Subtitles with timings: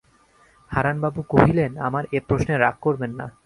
[0.71, 3.25] হারানবাবু কহিলেন, আমার এ প্রশ্নে রাগ করবেন না।